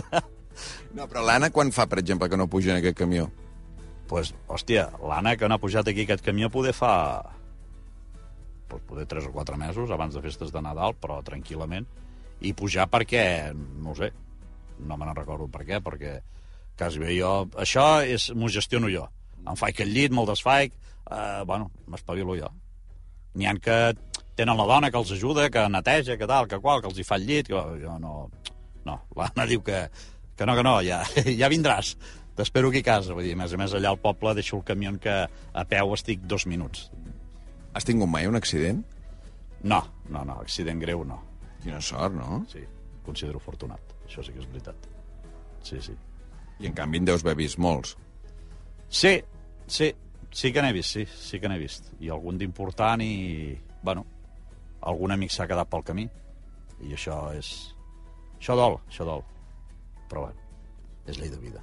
[0.96, 3.28] No, però l'Anna quan fa, per exemple, que no puja en aquest camió?
[4.10, 6.92] pues, hòstia, l'Anna, que no ha pujat aquí aquest camió, poder fa...
[8.66, 11.86] Pues, poder 3 o 4 mesos abans de festes de Nadal, però tranquil·lament.
[12.42, 13.22] I pujar perquè,
[13.54, 14.10] no sé,
[14.86, 16.18] no me n'en recordo per què, perquè
[16.78, 17.32] quasi bé jo...
[17.60, 19.06] Això és, m'ho gestiono jo.
[19.40, 20.72] Em faig el llit, me'l desfaig,
[21.10, 22.48] eh, bueno, m'espavilo jo.
[23.36, 23.80] N'hi han que
[24.36, 27.06] tenen la dona que els ajuda, que neteja, que tal, que qual, que els hi
[27.06, 28.14] fa el llit, que jo no...
[28.86, 29.84] No, l'Anna diu que,
[30.36, 31.02] que no, que no, ja,
[31.40, 31.94] ja vindràs.
[32.38, 33.12] T'espero aquí a casa.
[33.12, 35.92] Vull dir, a més a més, allà al poble deixo el camió que a peu
[35.96, 36.88] estic dos minuts.
[37.76, 38.80] Has tingut mai un accident?
[39.62, 41.20] No, no, no, accident greu no.
[41.60, 42.40] Quina sort, no?
[42.48, 42.64] Sí,
[43.04, 43.99] considero afortunat.
[44.10, 44.88] Això sí que és veritat.
[45.62, 45.94] Sí, sí.
[46.60, 47.94] I en canvi en deus haver vist molts.
[48.90, 49.12] Sí,
[49.70, 49.92] sí,
[50.34, 51.92] sí que n'he vist, sí, sí que n'he vist.
[52.02, 53.54] I algun d'important i,
[53.86, 54.02] bueno,
[54.90, 56.08] algun amic s'ha quedat pel camí.
[56.82, 57.54] I això és...
[58.40, 59.22] Això dol, això dol.
[60.10, 60.50] Però, bueno,
[61.06, 61.62] és llei de vida.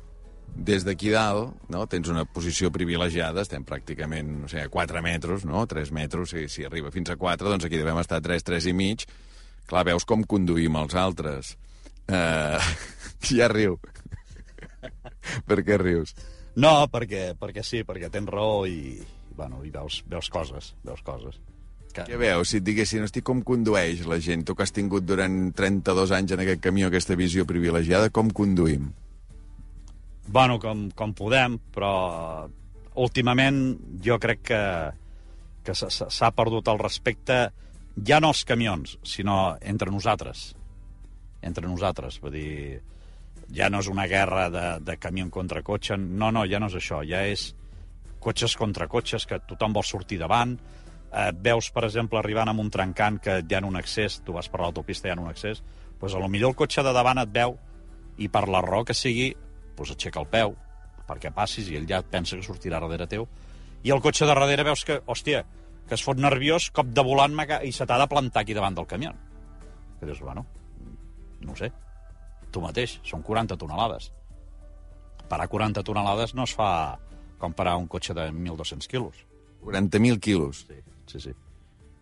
[0.56, 5.44] Des d'aquí dalt, no, tens una posició privilegiada, estem pràcticament, no sé, a 4 metres,
[5.46, 5.66] no?
[5.68, 8.72] 3 metres, si, si arriba fins a 4, doncs aquí devem estar a 3, 3
[8.72, 9.04] i mig.
[9.68, 11.58] Clar, veus com conduïm els altres.
[12.08, 12.60] Uh,
[13.38, 13.78] ja riu.
[15.50, 16.16] per què rius?
[16.58, 18.98] No, perquè, perquè sí, perquè tens raó i,
[19.38, 21.38] bueno, i veus, veus coses, veus coses.
[21.94, 22.06] Que...
[22.08, 22.52] Què veus?
[22.52, 24.46] Si et diguessin, hosti, com condueix la gent?
[24.46, 28.90] Tu que has tingut durant 32 anys en aquest camió aquesta visió privilegiada, com conduïm?
[30.28, 31.94] Bueno, com, com podem, però
[32.98, 33.62] últimament
[34.04, 34.62] jo crec que,
[35.64, 37.40] que s'ha perdut el respecte
[38.06, 40.52] ja no als camions, sinó entre nosaltres.
[41.46, 42.82] Entre nosaltres, vull dir,
[43.54, 46.78] ja no és una guerra de, de camió contra cotxe, no, no, ja no és
[46.80, 47.52] això, ja és
[48.20, 50.58] cotxes contra cotxes, que tothom vol sortir davant,
[51.12, 54.50] eh, veus, per exemple, arribant amb un trencant que hi ha un accés, tu vas
[54.50, 55.64] per l'autopista i hi ha un accés,
[56.00, 57.58] doncs a lo millor el cotxe de davant et veu
[58.18, 59.32] i per la raó que sigui,
[59.78, 60.58] doncs aixeca el peu
[61.08, 63.26] perquè passis i ell ja pensa que sortirà darrere teu.
[63.86, 65.44] I el cotxe de darrere veus que, hòstia,
[65.88, 68.88] que es fot nerviós, cop de volant i se t'ha de plantar aquí davant del
[68.88, 69.14] camió.
[70.00, 70.46] Que dius, bueno,
[71.46, 71.72] no sé,
[72.52, 74.12] tu mateix, són 40 tonelades.
[75.28, 76.70] Parar 40 tonelades no es fa
[77.38, 79.26] com parar un cotxe de 1.200 quilos.
[79.66, 80.66] 40.000 quilos.
[80.68, 80.80] Sí,
[81.12, 81.34] sí, sí.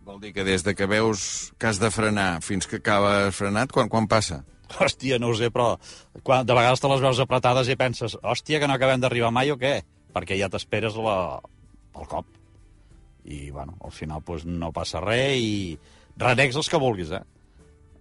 [0.05, 3.73] Vol dir que des de que veus que has de frenar fins que acabes frenat,
[3.73, 4.43] quan, quan passa?
[4.77, 5.75] Hòstia, no ho sé, però
[6.25, 9.51] quan, de vegades te les veus apretades i penses, hòstia, que no acabem d'arribar mai
[9.53, 9.79] o què?
[10.13, 11.41] Perquè ja t'esperes la...
[11.97, 12.29] el cop.
[13.25, 15.79] I, bueno, al final pues, no passa res i
[16.21, 17.23] renecs els que vulguis, eh?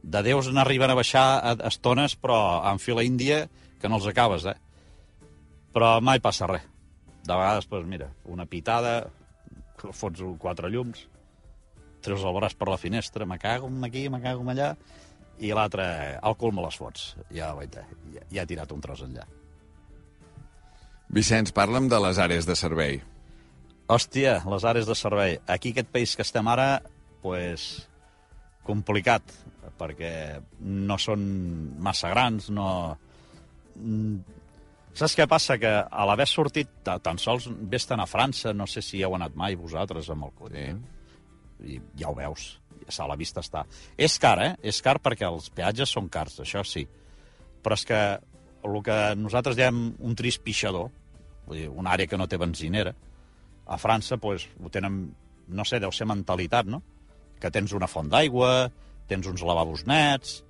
[0.04, 2.36] De Déus n'arriben a baixar a estones, però
[2.68, 3.46] en fila índia
[3.80, 4.56] que no els acabes, eh?
[5.74, 6.66] Però mai passa res.
[7.24, 9.06] De vegades, pues, mira, una pitada,
[9.96, 11.06] fots quatre llums,
[12.04, 14.74] treus el braç per la finestra, me cago aquí, me cago allà,
[15.40, 15.86] i l'altre,
[16.20, 17.14] al cul me les fots.
[17.32, 19.24] Ja, vaita, ja, ja ha tirat un tros enllà.
[21.14, 23.00] Vicenç, parla'm de les àrees de servei.
[23.88, 25.38] Hòstia, les àrees de servei.
[25.46, 26.82] Aquí, aquest país que estem ara,
[27.22, 27.88] pues,
[28.64, 29.22] complicat,
[29.78, 31.24] perquè no són
[31.82, 32.68] massa grans, no...
[34.94, 35.56] Saps què passa?
[35.58, 39.56] Que a l'haver sortit, tan sols vés a França, no sé si heu anat mai
[39.58, 40.66] vosaltres amb el cotxe,
[41.58, 41.74] sí.
[41.74, 43.64] i ja ho veus, a la vista està.
[43.98, 44.52] És car, eh?
[44.62, 46.86] És car perquè els peatges són cars, això sí.
[47.64, 48.00] Però és que
[48.64, 50.90] el que nosaltres diem un trist pixador,
[51.48, 52.94] vull dir, una àrea que no té benzinera,
[53.66, 55.08] a França, pues, ho tenen,
[55.48, 56.82] no sé, deu ser mentalitat, no?
[57.40, 58.70] Que tens una font d'aigua,
[59.10, 60.42] tens uns lavabos nets...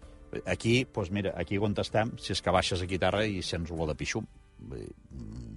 [0.51, 3.71] Aquí, doncs mira, aquí on estem, si és que baixes aquí a terra i sents
[3.71, 4.25] olor de pixum.
[4.67, 5.53] Vull dir, mm,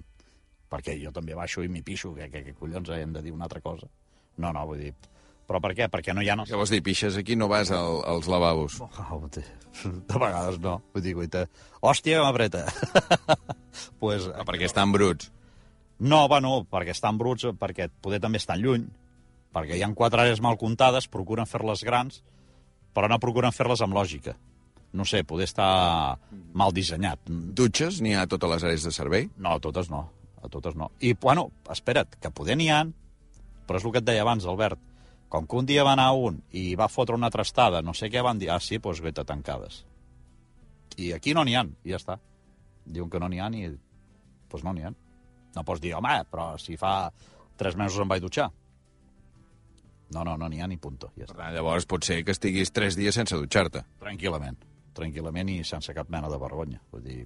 [0.70, 3.48] perquè jo també baixo i m'hi pixo, que, que, que collons hem de dir una
[3.48, 3.88] altra cosa.
[4.38, 4.92] No, no, vull dir...
[5.48, 5.88] Però per què?
[5.88, 6.36] Perquè no hi ha...
[6.44, 8.78] Què vols dir, pixes aquí, no vas al, als lavabos?
[9.08, 10.78] Oh, de vegades no.
[10.94, 11.44] Vull dir, guaita,
[11.82, 12.64] hòstia, m'apreta.
[14.02, 15.30] pues, ah, perquè estan bruts.
[15.98, 18.84] No, bueno, perquè estan bruts, perquè poder també estan lluny,
[19.54, 22.20] perquè hi han quatre àrees mal comptades, procuren fer-les grans,
[22.94, 24.36] però no procuren fer-les amb lògica.
[24.96, 26.18] No sé, poder estar
[26.56, 27.28] mal dissenyat.
[27.28, 29.28] Dutxes n'hi ha a totes les àrees de servei?
[29.36, 30.06] No, a totes no.
[30.42, 30.90] A totes no.
[31.04, 32.84] I, bueno, espera't, que poder n'hi ha,
[33.68, 34.80] però és el que et deia abans, Albert.
[35.28, 38.22] Com que un dia va anar un i va fotre una trastada, no sé què
[38.24, 39.82] van dir, ah, sí, doncs vete tancades.
[40.96, 42.16] I aquí no n'hi ha, i ja està.
[42.88, 44.94] Diuen que no n'hi ha i doncs no n'hi ha.
[45.54, 47.10] No pots dir, home, però si fa
[47.60, 48.48] tres mesos em vaig dutxar.
[50.14, 51.12] No, no, no n'hi ha ni punto.
[51.18, 53.84] Ja Per tant, llavors pot ser que estiguis tres dies sense dutxar-te.
[54.00, 54.56] Tranquil·lament.
[54.96, 56.80] Tranquil·lament i sense cap mena de vergonya.
[56.92, 57.22] Vull dir,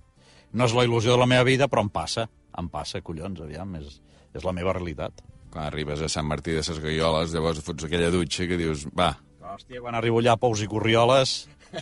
[0.53, 2.27] no és la il·lusió de la meva vida, però em passa.
[2.59, 4.01] Em passa, collons, aviam, és,
[4.35, 5.23] és la meva realitat.
[5.53, 9.13] Quan arribes a Sant Martí de ses Gaioles, llavors fots aquella dutxa que dius, va,
[9.53, 11.49] Hòstia, quan arribo allà a Pous i Corrioles...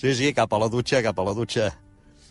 [0.00, 1.70] sí, sí, cap a la dutxa, cap a la dutxa.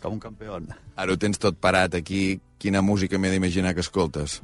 [0.02, 0.58] Com un campió.
[0.98, 4.42] ara ho tens tot parat aquí, quina música m'he d'imaginar que escoltes?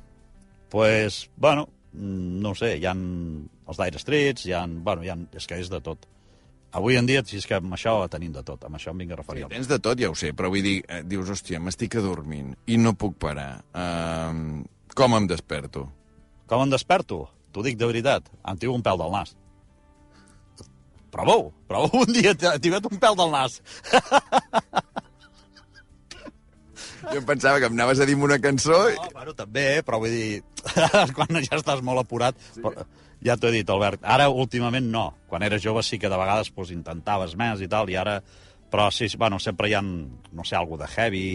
[0.70, 5.48] Pues, bueno, no sé, hi ha els Dire Streets, hi ha, bueno, hi ha, és
[5.48, 6.07] que és de tot.
[6.78, 9.14] Avui en dia, si és que amb això tenim de tot, amb això em vinc
[9.14, 9.46] a referir.
[9.46, 12.52] Sí, tens de tot, ja ho sé, però vull dir, eh, dius, hòstia, m'estic adormint
[12.68, 13.62] i no puc parar.
[13.72, 14.61] Uh,
[14.94, 15.87] com em desperto?
[16.48, 17.24] Com em desperto?
[17.52, 19.35] T'ho dic de veritat, em tiro un pèl del nas.
[21.09, 23.62] Prova-ho, prova un dia, tira't un pèl del nas.
[27.13, 28.97] Jo em pensava que em anaves a dir una cançó i...
[28.99, 30.41] No, bueno, també, però vull dir,
[31.17, 32.39] quan ja estàs molt apurat...
[32.55, 32.65] Sí.
[32.65, 32.87] Però,
[33.25, 35.09] ja t'ho he dit, Albert, ara últimament no.
[35.31, 38.21] Quan eres jove sí que de vegades pues, intentaves més i tal, i ara...
[38.69, 41.29] Però sí, bueno, sempre hi ha, no sé, algú de heavy...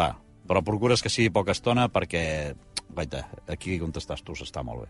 [0.00, 0.08] Va,
[0.48, 2.24] però procures que sigui poca estona perquè,
[2.90, 3.20] guaita,
[3.54, 4.88] aquí on estàs tu s'està molt bé.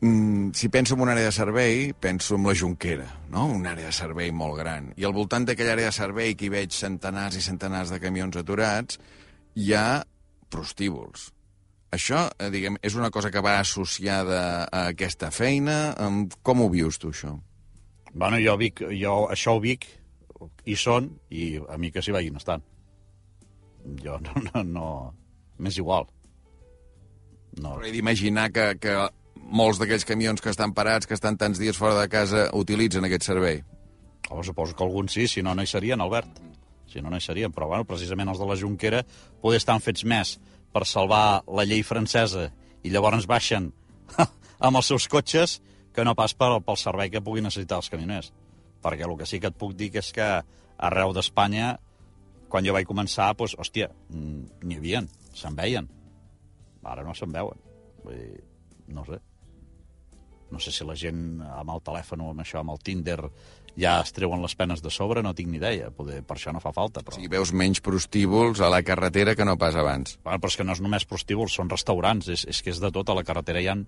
[0.00, 3.46] Mm, si penso en una àrea de servei, penso en la Junquera, no?
[3.50, 4.92] Una àrea de servei molt gran.
[4.96, 8.38] I al voltant d'aquella àrea de servei que hi veig centenars i centenars de camions
[8.38, 9.00] aturats,
[9.58, 10.04] hi ha
[10.54, 11.32] prostíbuls.
[11.90, 15.96] Això, eh, diguem, és una cosa que va associada a aquesta feina?
[16.42, 17.34] Com ho vius tu, això?
[18.12, 19.86] Bueno, jo, Vic, jo això ho Vic,
[20.64, 22.62] hi són, i a mi que s'hi vagin estant.
[24.04, 24.88] Jo no, no, no...
[25.58, 26.04] M'és igual.
[27.58, 28.92] No, Però he d'imaginar que, que
[29.48, 33.26] molts d'aquells camions que estan parats, que estan tants dies fora de casa, utilitzen aquest
[33.30, 33.62] servei.
[34.30, 36.40] Oh, suposo que alguns sí, si no, no hi serien, Albert.
[36.88, 37.52] Si no, no hi serien.
[37.52, 39.02] Però, bueno, precisament els de la Junquera
[39.40, 40.36] poder estar fets més
[40.72, 42.50] per salvar la llei francesa
[42.84, 43.70] i llavors baixen
[44.66, 45.58] amb els seus cotxes
[45.94, 48.32] que no pas per, pel servei que puguin necessitar els camioners.
[48.84, 50.26] Perquè el que sí que et puc dir és que
[50.78, 51.78] arreu d'Espanya,
[52.48, 55.02] quan jo vaig començar, doncs, hòstia, n'hi havia,
[55.36, 55.88] se'n veien.
[56.84, 57.58] Ara no se'n veuen.
[58.04, 58.44] Vull dir,
[58.94, 59.18] no sé.
[60.52, 63.20] No sé si la gent amb el telèfon o amb això, amb el Tinder,
[63.78, 65.92] ja es treuen les penes de sobre, no tinc ni idea.
[65.94, 67.02] Poder, per això no fa falta.
[67.02, 67.18] O Però...
[67.18, 70.18] sigui, veus menys prostíbuls a la carretera que no pas abans.
[70.24, 72.90] Bueno, però és que no és només prostíbuls, són restaurants, és, és que és de
[72.94, 73.78] tot, a la carretera hi ha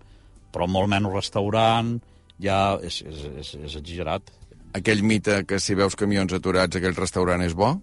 [0.51, 1.95] però molt menys restaurant,
[2.43, 4.33] ja és, és, és, és exagerat.
[4.79, 7.75] Aquell mite que si veus camions aturats aquell restaurant és bo?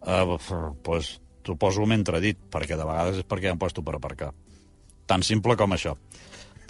[0.00, 3.98] Uh, pues, t'ho poso mentre dit, perquè de vegades és perquè hi han puesto per
[3.98, 4.32] aparcar.
[5.10, 5.96] Tan simple com això.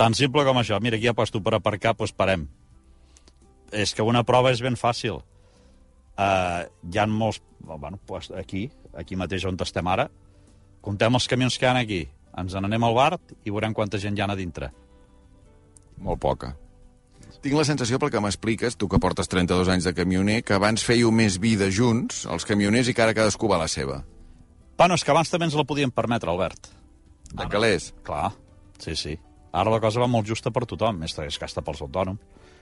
[0.01, 0.79] Tan simple com això.
[0.81, 2.47] Mira, aquí ha puesto per aparcar, doncs parem.
[3.71, 5.21] És que una prova és ben fàcil.
[6.17, 7.43] Uh, hi ha molts...
[7.61, 10.09] Bueno, pues aquí, aquí mateix on estem ara,
[10.81, 12.01] comptem els camions que hi ha aquí,
[12.41, 13.13] ens n'anem al bar
[13.45, 14.73] i veurem quanta gent hi ha a dintre.
[16.01, 16.55] Molt poca.
[17.45, 20.85] Tinc la sensació, pel que m'expliques, tu que portes 32 anys de camioner, que abans
[20.85, 24.03] fèieu més vida junts, els camioners, i que ara cadascú va a la seva.
[24.81, 26.73] Bueno, és que abans també ens la podíem permetre, Albert.
[27.33, 27.93] De calés.
[28.05, 28.31] Clar,
[28.81, 29.19] sí, sí.
[29.53, 32.21] Ara la cosa va molt justa per tothom, és, és que està pels autònoms.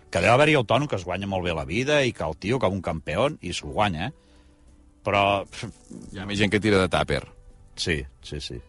[0.09, 2.59] Que deu haver-hi autònom que es guanya molt bé la vida i que el tio,
[2.59, 4.13] com un campió, i s'ho guanya, eh?
[5.05, 5.45] Però,
[6.13, 7.23] Hi ha més gent que tira de tàper.
[7.77, 8.61] sí, sí, sí.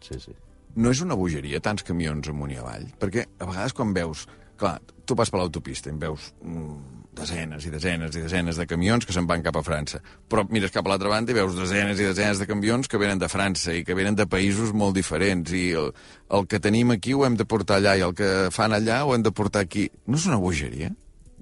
[0.00, 0.32] Sí, sí.
[0.76, 2.86] No és una bogeria, tants camions amunt i avall?
[2.98, 4.26] Perquè a vegades quan veus...
[4.60, 9.06] Clar, tu vas per l'autopista i veus mm, desenes i desenes i desenes de camions
[9.06, 10.00] que se'n van cap a França.
[10.30, 13.18] Però mires cap a l'altra banda i veus desenes i desenes de camions que venen
[13.18, 15.52] de França i que venen de països molt diferents.
[15.52, 15.90] I el,
[16.38, 19.14] el que tenim aquí ho hem de portar allà i el que fan allà ho
[19.16, 19.88] hem de portar aquí.
[20.06, 20.92] No és una bogeria?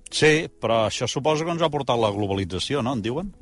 [0.09, 2.96] Sí, però això suposo que ens ha portat la globalització, no?
[2.96, 3.33] En diuen?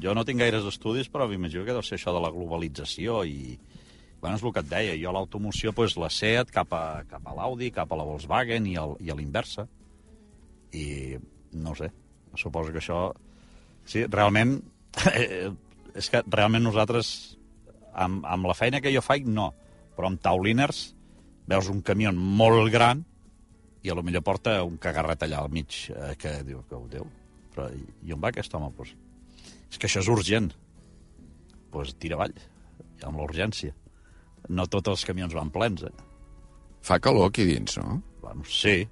[0.00, 3.58] Jo no tinc gaires estudis, però m'imagino que deu ser això de la globalització i...
[4.18, 7.34] Bueno, és el que et deia, jo l'automoció, doncs, la Seat cap a, cap a
[7.36, 9.68] l'Audi, cap a la Volkswagen i, el, i a l'inversa.
[10.74, 10.86] I
[11.52, 11.90] no sé,
[12.36, 13.08] suposo que això...
[13.88, 14.58] Sí, realment,
[15.98, 17.10] és que realment nosaltres,
[17.96, 19.50] amb, amb la feina que jo faig, no.
[19.96, 20.82] Però amb Tauliners
[21.48, 23.00] veus un camió molt gran
[23.82, 26.84] i a lo millor porta un cagarret allà al mig, eh, que diu, que ho
[26.90, 27.06] Déu,
[27.54, 28.70] però i, i on va aquest home?
[28.76, 28.92] Pues,
[29.70, 30.50] és que això és urgent.
[30.52, 32.34] Doncs pues, tira avall,
[33.06, 33.74] amb l'urgència.
[34.48, 35.94] No tots els camions van plens, eh?
[36.84, 37.98] Fa calor aquí dins, no?
[38.22, 38.82] Bueno, sí,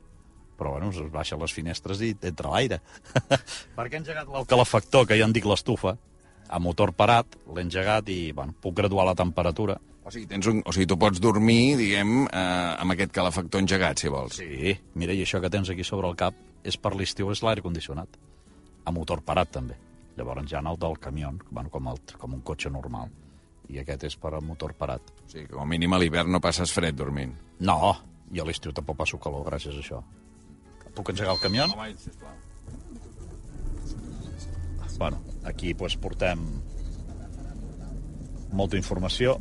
[0.59, 2.81] però bueno, es baixen les finestres i entra l'aire.
[3.79, 5.97] Perquè he engegat el calefactor, que ja en dic l'estufa,
[6.49, 9.79] a motor parat, l'he engegat i bueno, puc graduar la temperatura.
[10.07, 12.41] O sigui, tens un, o sigui, tu pots dormir, diguem, eh,
[12.79, 14.39] amb aquest calefactor engegat, si vols.
[14.39, 17.65] Sí, mira, i això que tens aquí sobre el cap és per l'estiu, és l'aire
[17.65, 18.19] condicionat.
[18.87, 19.75] A motor parat, també.
[20.17, 23.11] Llavors ja en el del camió, bueno, com, el, com un cotxe normal.
[23.67, 25.03] i aquest és per a motor parat.
[25.25, 27.33] O sigui, com a mínim a l'hivern no passes fred dormint.
[27.67, 27.97] No,
[28.33, 30.03] jo a l'estiu tampoc passo calor gràcies a això.
[30.97, 31.63] Puc engegar el camió?
[31.71, 32.35] Home, sisplau.
[34.97, 36.41] Bueno, aquí pues, portem
[38.57, 39.37] molta informació,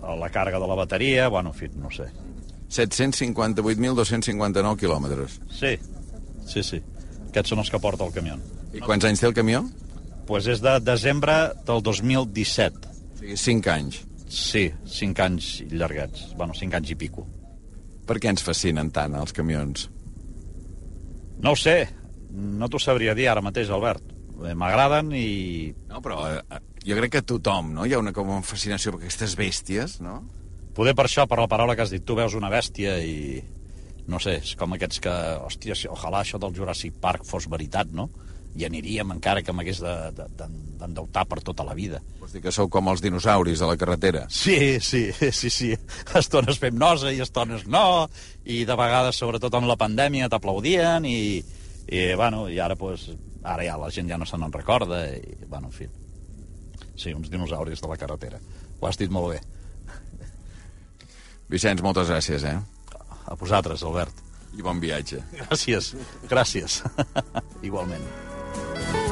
[0.00, 2.06] la càrrega de la bateria, bueno, en fi, no sé.
[2.72, 5.40] 758.259 quilòmetres.
[5.52, 5.76] Sí,
[6.48, 6.80] sí, sí.
[7.28, 8.34] Aquests són els que porta el camió.
[8.72, 9.60] I quants anys té el camió?
[10.26, 11.34] pues és de desembre
[11.66, 12.88] del 2017.
[13.14, 14.00] O sigui, 5 anys.
[14.28, 16.32] Sí, 5 anys llarguets.
[16.36, 17.26] Bueno, 5 anys i pico.
[18.06, 19.88] Per què ens fascinen tant els camions?
[21.42, 21.80] No ho sé,
[22.30, 24.14] no t'ho sabria dir ara mateix, Albert.
[24.44, 25.72] Eh, M'agraden i...
[25.90, 27.86] No, però eh, jo crec que tothom, no?
[27.86, 30.20] Hi ha una com una fascinació per aquestes bèsties, no?
[30.76, 33.42] Poder per això, per la paraula que has dit, tu veus una bèstia i...
[34.06, 35.14] No sé, és com aquests que...
[35.48, 38.10] Hòstia, ojalà això del Jurassic Park fos veritat, no?
[38.56, 40.48] I aniríem encara que m'hagués de- de- de-
[40.80, 42.00] d'endeutar per tota la vida.
[42.20, 44.26] Vols dir que sou com els dinosauris de la carretera?
[44.30, 45.70] Sí, sí, sí, sí.
[46.14, 48.08] Estones fem nosa i estones no,
[48.44, 51.42] i de vegades, sobretot amb la pandèmia, t'aplaudien i,
[51.88, 53.10] i, bueno, i ara, pues,
[53.44, 55.88] ara ja la gent ja no se n'en recorda i, bueno, en fi.
[56.96, 58.40] Sí, uns dinosauris de la carretera.
[58.80, 59.40] Ho has dit molt bé.
[61.52, 62.56] Vicenç, moltes gràcies, eh?
[63.26, 64.24] A vosaltres, Albert.
[64.56, 65.20] I bon viatge.
[65.36, 65.92] Gràcies,
[66.30, 66.80] gràcies.
[67.68, 68.25] Igualment.
[68.56, 69.05] Thank you.